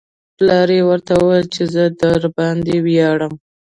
پلار 0.37 0.69
یې 0.77 0.81
ورته 0.89 1.13
وویل 1.17 1.47
چې 1.55 1.63
زه 1.73 1.83
درباندې 2.01 2.75
ویاړم 2.85 3.33